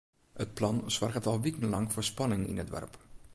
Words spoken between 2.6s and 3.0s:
it doarp.